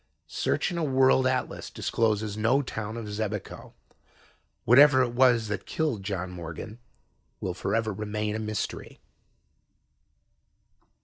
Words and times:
Search 0.25 0.71
in 0.71 0.79
a 0.79 0.83
world 0.83 1.27
atlas 1.27 1.69
discloses 1.69 2.35
no 2.35 2.63
town 2.63 2.97
of 2.97 3.07
Xebico. 3.07 3.75
Whatever 4.65 5.03
it 5.03 5.13
was 5.13 5.47
that 5.47 5.67
killed 5.67 6.01
John 6.01 6.31
Morgan 6.31 6.79
will 7.39 7.53
forever 7.53 7.93
remain 7.93 8.33
a 8.35 8.39
mystery. 8.39 8.99